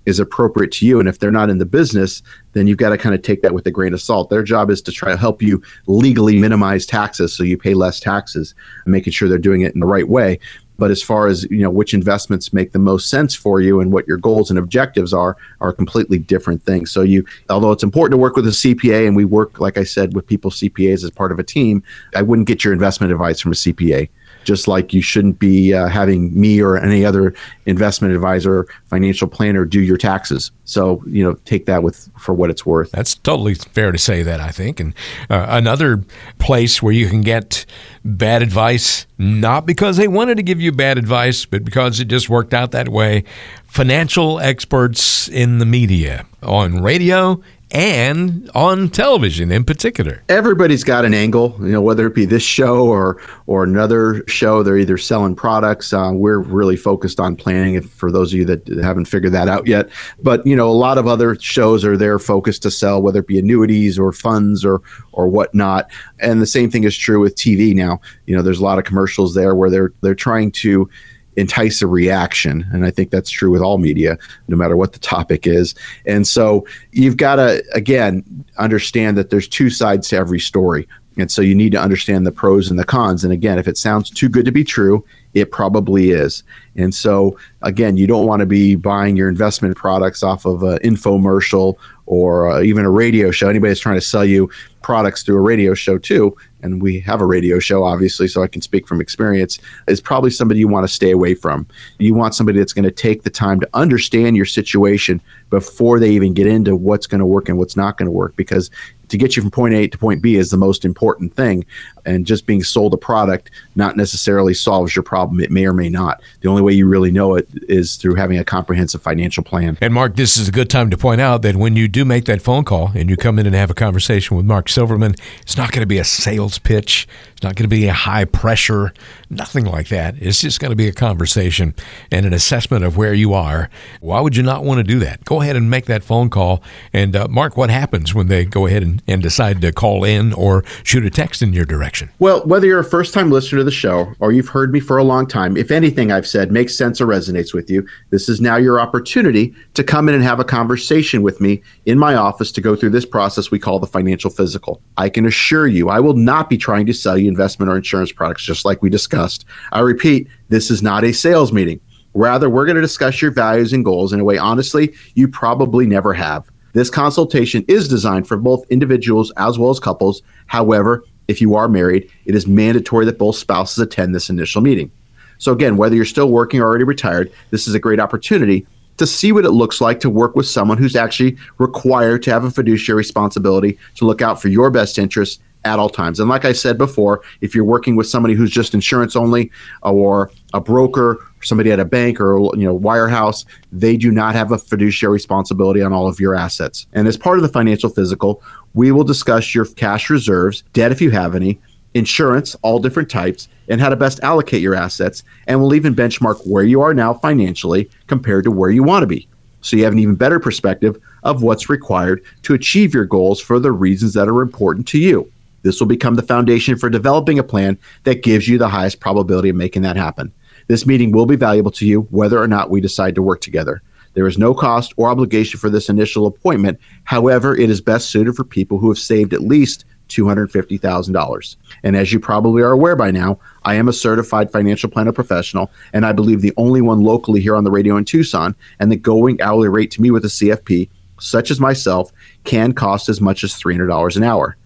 [0.06, 1.00] is appropriate to you.
[1.00, 2.24] And if they're not in the business,
[2.54, 4.30] then you've got to kind of take that with a grain of salt.
[4.30, 8.00] Their job is to try to help you legally minimize taxes so you pay less
[8.00, 10.40] taxes and making sure they're doing it in the right way.
[10.78, 13.92] But as far as you know, which investments make the most sense for you and
[13.92, 16.90] what your goals and objectives are, are completely different things.
[16.90, 19.84] So you, although it's important to work with a CPA, and we work, like I
[19.84, 21.84] said, with people CPAs as part of a team,
[22.16, 24.10] I wouldn't get your investment advice from a CPA
[24.44, 27.34] just like you shouldn't be uh, having me or any other
[27.66, 30.52] investment advisor, financial planner do your taxes.
[30.66, 32.92] So, you know, take that with for what it's worth.
[32.92, 34.80] That's totally fair to say that, I think.
[34.80, 34.94] And
[35.30, 36.04] uh, another
[36.40, 37.66] place where you can get
[38.04, 42.30] bad advice, not because they wanted to give you bad advice, but because it just
[42.30, 43.24] worked out that way.
[43.66, 47.42] Financial experts in the media, on radio
[47.72, 50.24] and on television in particular.
[50.30, 54.64] Everybody's got an angle, you know, whether it be this show or or another show.
[54.64, 55.94] They're either selling products.
[55.94, 57.82] Uh, we're really focused on planning.
[57.82, 59.90] For those of you that haven't figured that out yet,
[60.22, 63.28] but you know, a lot of other shows are there focused to sell, whether it
[63.28, 64.82] be annuities or funds or
[65.14, 65.90] or whatnot.
[66.20, 68.02] And the same thing is true with TV now.
[68.26, 70.90] You know, there's a lot of commercials there where they're they're trying to
[71.38, 72.66] entice a reaction.
[72.74, 74.18] And I think that's true with all media,
[74.48, 75.76] no matter what the topic is.
[76.06, 80.88] And so you've got to, again, understand that there's two sides to every story.
[81.18, 83.24] And so you need to understand the pros and the cons.
[83.24, 86.44] And again, if it sounds too good to be true, it probably is.
[86.76, 90.80] And so, again, you don't want to be buying your investment products off of an
[90.80, 91.76] infomercial
[92.06, 93.50] or uh, even a radio show.
[93.50, 94.50] Anybody that's trying to sell you
[94.82, 98.48] products through a radio show, too, and we have a radio show, obviously, so I
[98.48, 101.68] can speak from experience, is probably somebody you want to stay away from.
[101.98, 106.12] You want somebody that's going to take the time to understand your situation before they
[106.12, 108.72] even get into what's going to work and what's not going to work because
[109.10, 111.66] to get you from point A to point B is the most important thing.
[112.06, 115.40] And just being sold a product not necessarily solves your problem.
[115.40, 116.22] It may or may not.
[116.42, 119.78] The only way you really know it is through having a comprehensive financial plan.
[119.82, 122.26] And Mark, this is a good time to point out that when you do make
[122.26, 125.58] that phone call and you come in and have a conversation with Mark Silverman, it's
[125.58, 127.08] not going to be a sales pitch.
[127.32, 128.94] It's not going to be a high pressure,
[129.30, 130.16] nothing like that.
[130.20, 131.74] It's just going to be a conversation
[132.12, 133.70] and an assessment of where you are.
[134.00, 135.26] Why would you not want to do that?
[135.26, 136.62] Go ahead and make that phone call.
[136.94, 140.34] And uh, Mark, what happens when they go ahead and and, decide to call in
[140.34, 141.91] or shoot a text in your direction?
[142.20, 144.98] Well, whether you're a first time listener to the show or you've heard me for
[144.98, 148.42] a long time, if anything I've said makes sense or resonates with you, this is
[148.42, 152.52] now your opportunity to come in and have a conversation with me in my office
[152.54, 154.82] to go through this process we call the financial physical.
[154.98, 158.12] I can assure you, I will not be trying to sell you investment or insurance
[158.12, 159.46] products, just like we discussed.
[159.72, 161.80] I repeat, this is not a sales meeting.
[162.14, 165.86] Rather, we're going to discuss your values and goals in a way, honestly, you probably
[165.86, 166.50] never have.
[166.74, 170.22] This consultation is designed for both individuals as well as couples.
[170.48, 174.92] However, if you are married, it is mandatory that both spouses attend this initial meeting.
[175.40, 178.68] So, again, whether you're still working or already retired, this is a great opportunity
[178.98, 182.44] to see what it looks like to work with someone who's actually required to have
[182.44, 186.20] a fiduciary responsibility to look out for your best interests at all times.
[186.20, 189.52] And like I said before, if you're working with somebody who's just insurance only
[189.84, 194.36] uh, or a broker somebody at a bank or you know wirehouse, they do not
[194.36, 196.88] have a fiduciary responsibility on all of your assets.
[196.94, 198.44] And as part of the financial physical,
[198.74, 201.60] we will discuss your cash reserves, debt if you have any,
[201.94, 205.24] insurance, all different types, and how to best allocate your assets.
[205.48, 209.08] And we'll even benchmark where you are now financially compared to where you want to
[209.08, 209.28] be.
[209.62, 213.60] So you have an even better perspective of what's required to achieve your goals for
[213.60, 215.32] the reasons that are important to you.
[215.64, 219.50] This will become the foundation for developing a plan that gives you the highest probability
[219.50, 220.34] of making that happen.
[220.68, 223.84] This meeting will be valuable to you whether or not we decide to work together.
[224.14, 226.80] There is no cost or obligation for this initial appointment.
[227.06, 231.56] However, it is best suited for people who have saved at least $250,000.
[231.84, 235.72] And as you probably are aware by now, I am a certified financial planner professional,
[235.94, 238.56] and I believe the only one locally here on the radio in Tucson.
[238.80, 240.90] And the going hourly rate to me with a CFP,
[241.20, 242.12] such as myself,
[242.44, 244.58] can cost as much as $300 an hour.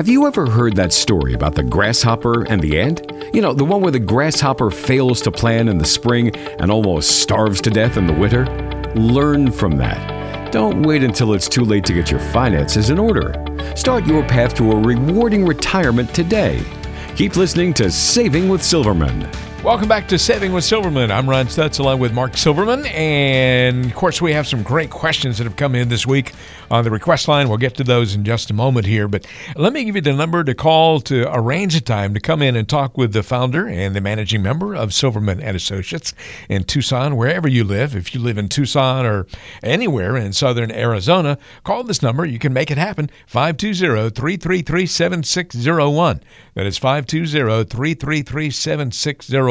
[0.00, 3.02] Have you ever heard that story about the grasshopper and the ant?
[3.34, 7.20] You know, the one where the grasshopper fails to plan in the spring and almost
[7.20, 8.46] starves to death in the winter?
[8.94, 10.52] Learn from that.
[10.52, 13.34] Don't wait until it's too late to get your finances in order.
[13.76, 16.64] Start your path to a rewarding retirement today.
[17.14, 19.28] Keep listening to Saving with Silverman.
[19.62, 21.10] Welcome back to Saving with Silverman.
[21.10, 22.86] I'm Ron Stutz along with Mark Silverman.
[22.86, 26.32] And of course, we have some great questions that have come in this week
[26.70, 27.46] on the request line.
[27.46, 29.06] We'll get to those in just a moment here.
[29.06, 32.40] But let me give you the number to call to arrange a time to come
[32.40, 36.14] in and talk with the founder and the managing member of Silverman and Associates
[36.48, 37.94] in Tucson, wherever you live.
[37.94, 39.26] If you live in Tucson or
[39.62, 42.24] anywhere in southern Arizona, call this number.
[42.24, 46.22] You can make it happen 520 333 7601.
[46.54, 49.49] That is 520 333 7601.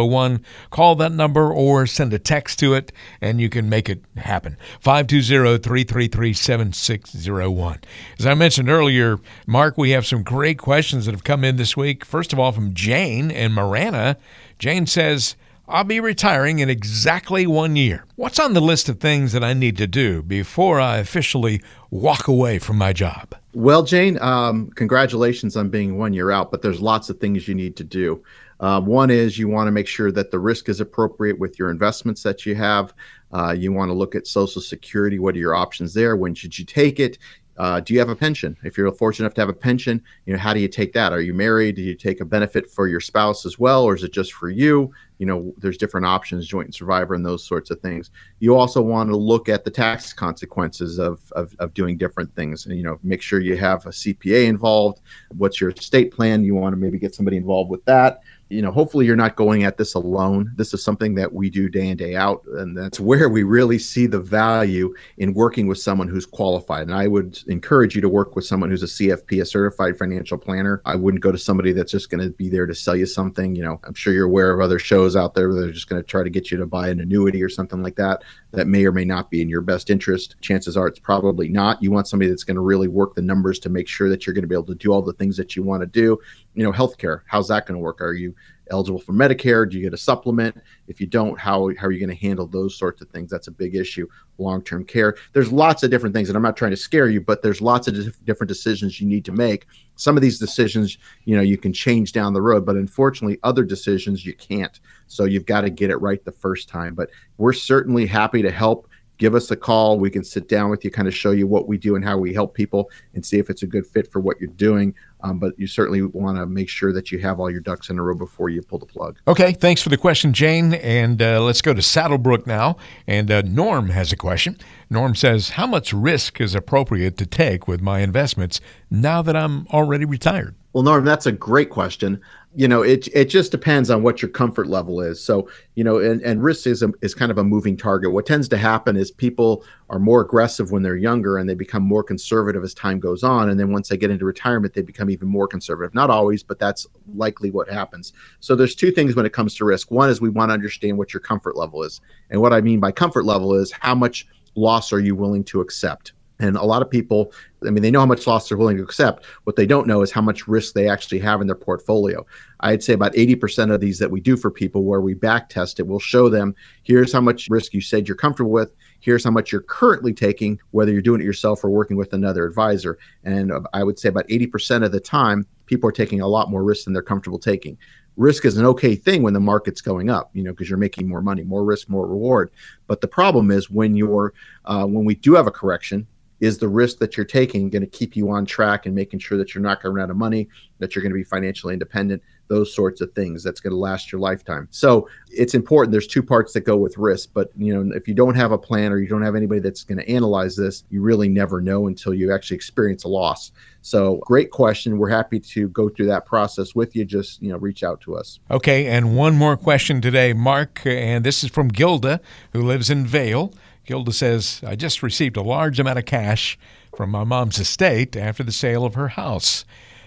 [0.69, 2.91] Call that number or send a text to it
[3.21, 4.57] and you can make it happen.
[4.79, 7.79] 520 333 7601.
[8.19, 11.75] As I mentioned earlier, Mark, we have some great questions that have come in this
[11.75, 12.05] week.
[12.05, 14.17] First of all, from Jane and Marana.
[14.57, 15.35] Jane says,
[15.67, 18.03] I'll be retiring in exactly one year.
[18.15, 22.27] What's on the list of things that I need to do before I officially walk
[22.27, 23.35] away from my job?
[23.53, 27.53] Well, Jane, um, congratulations on being one year out, but there's lots of things you
[27.53, 28.23] need to do.
[28.59, 31.71] Uh, one is you want to make sure that the risk is appropriate with your
[31.71, 32.93] investments that you have.
[33.31, 35.19] Uh, you want to look at Social Security.
[35.19, 36.17] What are your options there?
[36.17, 37.17] When should you take it?
[37.59, 38.55] Uh, do you have a pension?
[38.63, 41.11] If you're fortunate enough to have a pension, you know how do you take that?
[41.11, 41.75] Are you married?
[41.75, 44.49] Do you take a benefit for your spouse as well, or is it just for
[44.49, 44.93] you?
[45.17, 48.11] You know, there's different options, joint and survivor, and those sorts of things.
[48.39, 52.65] You also want to look at the tax consequences of, of, of doing different things.
[52.65, 55.01] And, you know, make sure you have a CPA involved.
[55.35, 56.45] What's your estate plan?
[56.45, 59.63] You want to maybe get somebody involved with that you know, hopefully you're not going
[59.63, 60.51] at this alone.
[60.55, 62.43] This is something that we do day in, day out.
[62.57, 66.87] And that's where we really see the value in working with someone who's qualified.
[66.87, 70.37] And I would encourage you to work with someone who's a CFP, a certified financial
[70.37, 70.81] planner.
[70.85, 73.55] I wouldn't go to somebody that's just going to be there to sell you something.
[73.55, 76.01] You know, I'm sure you're aware of other shows out there that are just going
[76.01, 78.83] to try to get you to buy an annuity or something like that that may
[78.83, 80.35] or may not be in your best interest.
[80.41, 81.81] Chances are it's probably not.
[81.83, 84.33] You want somebody that's going to really work the numbers to make sure that you're
[84.33, 86.17] going to be able to do all the things that you want to do
[86.53, 87.21] you know, healthcare.
[87.27, 88.01] How's that going to work?
[88.01, 88.35] Are you
[88.71, 89.69] eligible for Medicare?
[89.69, 90.57] Do you get a supplement?
[90.87, 93.31] If you don't, how, how are you going to handle those sorts of things?
[93.31, 94.07] That's a big issue.
[94.37, 95.15] Long term care.
[95.33, 97.87] There's lots of different things, and I'm not trying to scare you, but there's lots
[97.87, 97.95] of
[98.25, 99.67] different decisions you need to make.
[99.95, 103.63] Some of these decisions, you know, you can change down the road, but unfortunately, other
[103.63, 104.79] decisions you can't.
[105.07, 106.93] So you've got to get it right the first time.
[106.95, 108.88] But we're certainly happy to help
[109.19, 109.99] give us a call.
[109.99, 112.17] We can sit down with you, kind of show you what we do and how
[112.17, 114.95] we help people and see if it's a good fit for what you're doing.
[115.21, 117.99] Um, but you certainly want to make sure that you have all your ducks in
[117.99, 119.19] a row before you pull the plug.
[119.27, 120.73] Okay, thanks for the question, Jane.
[120.75, 122.77] And uh, let's go to Saddlebrook now.
[123.05, 124.57] And uh, Norm has a question.
[124.89, 129.67] Norm says, How much risk is appropriate to take with my investments now that I'm
[129.67, 130.55] already retired?
[130.71, 132.21] Well, Norm, that's a great question
[132.55, 135.23] you know it it just depends on what your comfort level is.
[135.23, 138.11] So you know and, and risk is a, is kind of a moving target.
[138.11, 141.83] What tends to happen is people are more aggressive when they're younger and they become
[141.83, 143.49] more conservative as time goes on.
[143.49, 145.93] And then once they get into retirement they become even more conservative.
[145.93, 148.13] Not always but that's likely what happens.
[148.39, 149.91] So there's two things when it comes to risk.
[149.91, 152.01] One is we want to understand what your comfort level is.
[152.31, 155.61] And what i mean by comfort level is how much loss are you willing to
[155.61, 157.33] accept and a lot of people,
[157.65, 159.25] I mean, they know how much loss they're willing to accept.
[159.43, 162.25] What they don't know is how much risk they actually have in their portfolio.
[162.61, 165.79] I'd say about 80% of these that we do for people where we back test
[165.79, 168.73] it, we'll show them here's how much risk you said you're comfortable with.
[169.01, 172.45] Here's how much you're currently taking, whether you're doing it yourself or working with another
[172.45, 172.97] advisor.
[173.23, 176.63] And I would say about 80% of the time, people are taking a lot more
[176.63, 177.77] risk than they're comfortable taking
[178.19, 181.07] risk is an okay thing when the market's going up you know because you're making
[181.07, 182.51] more money more risk more reward
[182.85, 184.33] but the problem is when you're
[184.65, 186.05] uh, when we do have a correction
[186.39, 189.37] is the risk that you're taking going to keep you on track and making sure
[189.37, 190.47] that you're not going to run out of money,
[190.79, 194.11] that you're going to be financially independent, those sorts of things that's going to last
[194.11, 194.67] your lifetime.
[194.71, 195.91] So it's important.
[195.91, 198.57] There's two parts that go with risk, but you know, if you don't have a
[198.57, 201.87] plan or you don't have anybody that's going to analyze this, you really never know
[201.87, 203.51] until you actually experience a loss.
[203.81, 204.97] So great question.
[204.97, 207.05] We're happy to go through that process with you.
[207.05, 208.39] Just, you know, reach out to us.
[208.49, 208.87] Okay.
[208.87, 212.19] And one more question today, Mark, and this is from Gilda,
[212.53, 213.53] who lives in Vail.
[213.85, 216.57] Gilda says, I just received a large amount of cash
[216.95, 219.65] from my mom's estate after the sale of her house.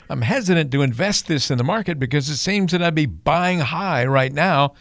[0.09, 3.61] I'm hesitant to invest this in the market because it seems that I'd be buying
[3.61, 4.75] high right now.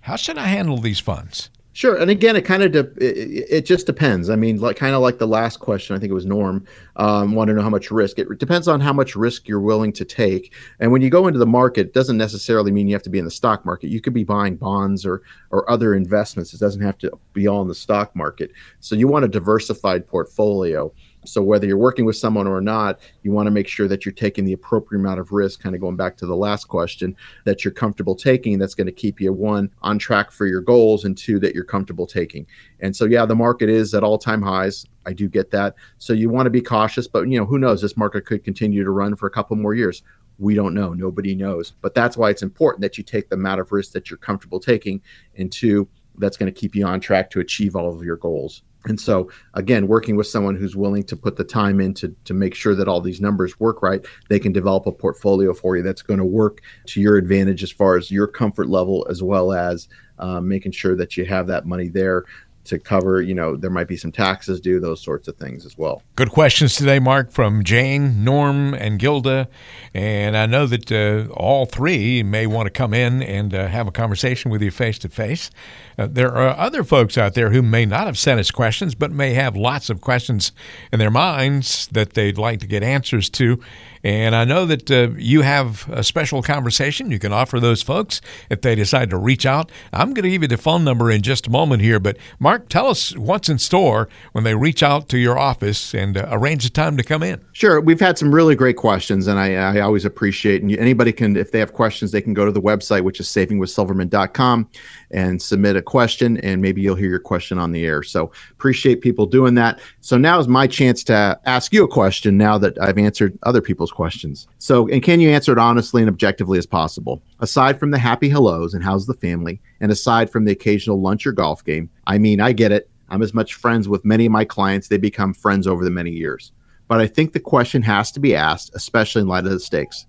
[0.00, 1.50] How should I handle these funds?
[1.74, 4.28] Sure, and again, it kind of de- it, it, just depends.
[4.28, 6.66] I mean, like kind of like the last question, I think it was Norm
[6.96, 8.18] um, want to know how much risk.
[8.18, 10.52] It depends on how much risk you're willing to take.
[10.80, 13.18] And when you go into the market, it doesn't necessarily mean you have to be
[13.18, 13.88] in the stock market.
[13.88, 16.52] You could be buying bonds or or other investments.
[16.52, 18.52] It doesn't have to be all in the stock market.
[18.80, 20.92] So you want a diversified portfolio.
[21.24, 24.12] So whether you're working with someone or not, you want to make sure that you're
[24.12, 27.64] taking the appropriate amount of risk, kind of going back to the last question, that
[27.64, 31.16] you're comfortable taking that's going to keep you one on track for your goals and
[31.16, 32.46] two that you're comfortable taking.
[32.80, 34.84] And so yeah, the market is at all-time highs.
[35.06, 35.74] I do get that.
[35.98, 38.82] So you want to be cautious, but you know, who knows, this market could continue
[38.82, 40.02] to run for a couple more years.
[40.38, 40.92] We don't know.
[40.92, 41.74] Nobody knows.
[41.82, 44.58] But that's why it's important that you take the amount of risk that you're comfortable
[44.58, 45.00] taking
[45.36, 48.62] and two that's going to keep you on track to achieve all of your goals.
[48.86, 52.34] And so, again, working with someone who's willing to put the time in to, to
[52.34, 55.82] make sure that all these numbers work right, they can develop a portfolio for you
[55.82, 59.52] that's going to work to your advantage as far as your comfort level, as well
[59.52, 62.24] as um, making sure that you have that money there
[62.64, 65.76] to cover, you know, there might be some taxes due, those sorts of things as
[65.76, 66.02] well.
[66.16, 69.48] Good questions today, Mark, from Jane, Norm, and Gilda.
[69.94, 73.88] And I know that uh, all three may want to come in and uh, have
[73.88, 75.50] a conversation with you face to face.
[75.96, 79.34] There are other folks out there who may not have sent us questions, but may
[79.34, 80.52] have lots of questions
[80.92, 83.60] in their minds that they'd like to get answers to.
[84.04, 88.20] And I know that uh, you have a special conversation you can offer those folks
[88.50, 89.70] if they decide to reach out.
[89.92, 92.68] I'm going to give you the phone number in just a moment here, but Mark,
[92.68, 96.64] tell us what's in store when they reach out to your office and uh, arrange
[96.64, 97.44] a time to come in.
[97.52, 97.80] Sure.
[97.80, 100.62] We've had some really great questions, and I, I always appreciate.
[100.62, 103.28] And anybody can, if they have questions, they can go to the website, which is
[103.28, 104.68] savingwithsilverman.com,
[105.12, 108.02] and submit a question, and maybe you'll hear your question on the air.
[108.02, 109.80] So appreciate people doing that.
[110.00, 112.36] So now is my chance to ask you a question.
[112.36, 114.48] Now that I've answered other people's questions.
[114.58, 117.22] So, and can you answer it honestly and objectively as possible?
[117.40, 121.26] Aside from the happy hellos and how's the family, and aside from the occasional lunch
[121.26, 122.88] or golf game, I mean, I get it.
[123.08, 126.10] I'm as much friends with many of my clients, they become friends over the many
[126.10, 126.52] years.
[126.88, 130.06] But I think the question has to be asked, especially in light of the stakes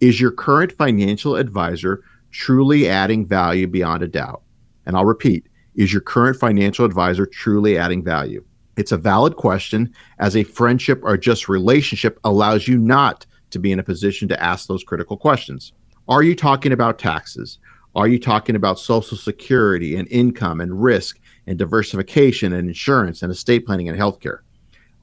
[0.00, 4.42] Is your current financial advisor truly adding value beyond a doubt?
[4.86, 8.44] And I'll repeat Is your current financial advisor truly adding value?
[8.76, 13.70] It's a valid question, as a friendship or just relationship allows you not to be
[13.70, 15.72] in a position to ask those critical questions.
[16.08, 17.58] Are you talking about taxes?
[17.94, 23.30] Are you talking about social security and income and risk and diversification and insurance and
[23.30, 24.38] estate planning and healthcare?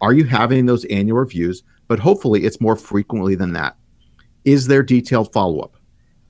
[0.01, 1.61] Are you having those annual reviews?
[1.87, 3.75] But hopefully, it's more frequently than that.
[4.45, 5.75] Is there detailed follow up?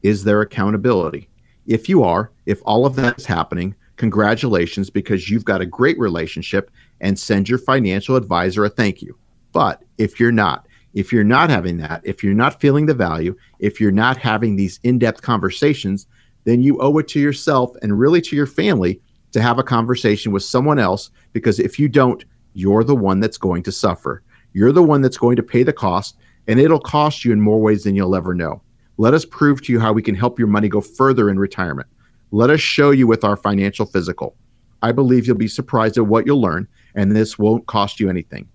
[0.04, 1.30] Is there accountability?
[1.66, 6.00] If you are, if all of that is happening, congratulations because you've got a great
[6.00, 6.72] relationship
[7.02, 9.18] and send your financial advisor a thank you.
[9.52, 13.36] But if you're not, if you're not having that, if you're not feeling the value,
[13.60, 16.08] if you're not having these in depth conversations,
[16.46, 20.32] then you owe it to yourself and really to your family to have a conversation
[20.32, 24.24] with someone else because if you don't, you're the one that's going to suffer.
[24.54, 27.62] You're the one that's going to pay the cost, and it'll cost you in more
[27.62, 28.62] ways than you'll ever know.
[29.00, 31.88] Let us prove to you how we can help your money go further in retirement.
[32.32, 34.36] Let us show you with our financial physical.
[34.82, 38.50] I believe you'll be surprised at what you'll learn, and this won't cost you anything.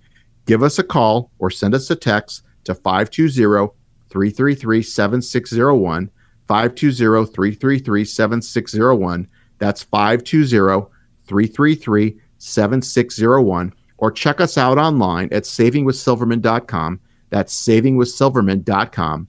[0.45, 3.73] Give us a call or send us a text to 520
[4.11, 6.11] 333 7601.
[6.47, 9.29] 520 333 7601.
[9.57, 10.91] That's 520
[11.27, 13.73] 333 7601.
[13.97, 17.01] Or check us out online at savingwithsilverman.com.
[17.31, 19.29] That's savingwithsilverman.com.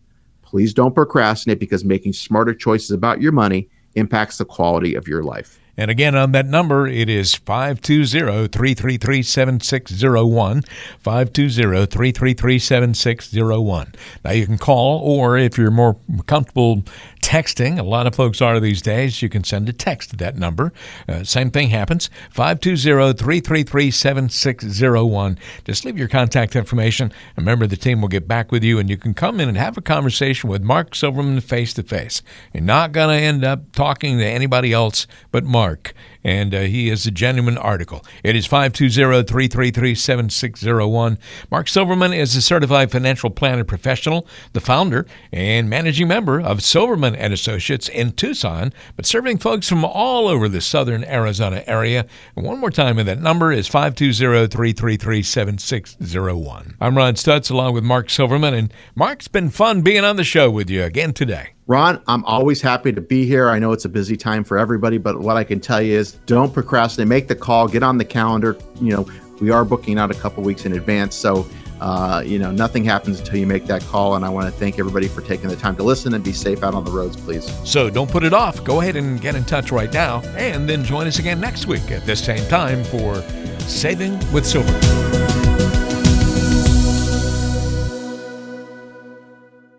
[0.56, 5.22] Please don't procrastinate because making smarter choices about your money impacts the quality of your
[5.22, 5.60] life.
[5.78, 10.62] And again, on that number, it is 520 333 7601.
[11.00, 13.94] 520 333 7601.
[14.24, 15.98] Now, you can call, or if you're more
[16.28, 16.84] comfortable
[17.22, 20.38] texting, a lot of folks are these days, you can send a text to that
[20.38, 20.72] number.
[21.10, 25.38] Uh, same thing happens 520 333 7601.
[25.66, 27.12] Just leave your contact information.
[27.36, 29.78] Remember, the team will get back with you, and you can come in and have
[29.78, 32.22] a conversation with Mark Silverman face to face.
[32.54, 35.65] You're not going to end up talking to anybody else but Mark.
[35.66, 35.96] Mark,
[36.26, 38.04] and uh, he is a genuine article.
[38.24, 41.20] It is 520 333 7601.
[41.52, 47.16] Mark Silverman is a certified financial planner professional, the founder and managing member of Silverman
[47.16, 52.08] and Associates in Tucson, but serving folks from all over the southern Arizona area.
[52.36, 56.76] And one more time, and that number is 520 333 7601.
[56.82, 60.50] I'm Ron Stutz along with Mark Silverman, and Mark's been fun being on the show
[60.50, 61.52] with you again today.
[61.68, 63.50] Ron, I'm always happy to be here.
[63.50, 66.15] I know it's a busy time for everybody, but what I can tell you is
[66.26, 67.08] don't procrastinate.
[67.08, 68.58] Make the call, get on the calendar.
[68.82, 69.08] You know,
[69.40, 71.16] we are booking out a couple weeks in advance.
[71.16, 71.48] So,
[71.82, 74.16] uh, you know, nothing happens until you make that call.
[74.16, 76.64] And I want to thank everybody for taking the time to listen and be safe
[76.64, 77.46] out on the roads, please.
[77.68, 78.64] So don't put it off.
[78.64, 81.92] Go ahead and get in touch right now and then join us again next week
[81.92, 83.22] at this same time for
[83.60, 85.75] Saving with Silver.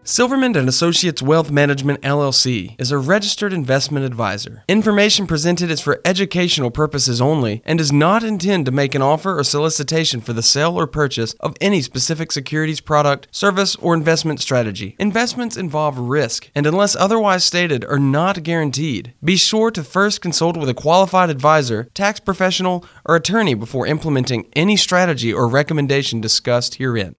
[0.08, 4.62] Silverman and Associates Wealth Management LLC is a registered investment advisor.
[4.68, 9.36] Information presented is for educational purposes only and does not intend to make an offer
[9.36, 14.38] or solicitation for the sale or purchase of any specific securities product, service, or investment
[14.38, 14.94] strategy.
[15.00, 19.12] Investments involve risk and unless otherwise stated are not guaranteed.
[19.24, 24.46] Be sure to first consult with a qualified advisor, tax professional, or attorney before implementing
[24.54, 27.14] any strategy or recommendation discussed herein.